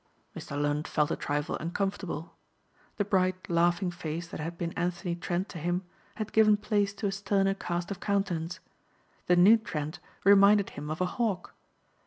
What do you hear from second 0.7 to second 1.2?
felt a